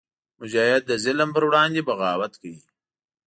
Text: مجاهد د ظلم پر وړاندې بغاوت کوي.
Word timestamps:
مجاهد 0.39 0.83
د 0.87 0.91
ظلم 1.03 1.29
پر 1.35 1.43
وړاندې 1.47 1.81
بغاوت 1.87 2.33
کوي. 2.41 2.61